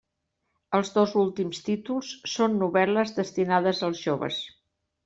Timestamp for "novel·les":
2.65-3.17